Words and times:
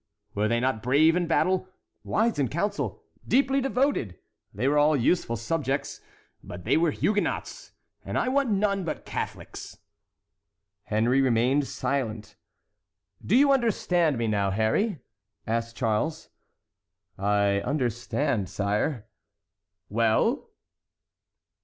Were 0.33 0.47
they 0.47 0.59
not 0.59 0.81
brave 0.81 1.15
in 1.15 1.27
battle, 1.27 1.67
wise 2.03 2.39
in 2.39 2.47
council, 2.47 3.03
deeply 3.27 3.61
devoted? 3.61 4.17
They 4.51 4.67
were 4.67 4.79
all 4.79 4.97
useful 4.97 5.35
subjects—but 5.35 6.63
they 6.63 6.75
were 6.75 6.89
Huguenots, 6.89 7.73
and 8.03 8.17
I 8.17 8.27
want 8.27 8.49
none 8.49 8.83
but 8.83 9.05
Catholics." 9.05 9.77
Henry 10.85 11.21
remained 11.21 11.67
silent. 11.67 12.35
"Do 13.23 13.35
you 13.35 13.51
understand 13.51 14.17
me 14.17 14.25
now, 14.27 14.49
Harry?" 14.49 15.01
asked 15.45 15.75
Charles. 15.75 16.29
"I 17.19 17.59
understand, 17.59 18.49
sire." 18.49 19.05
"Well?" 19.87 20.49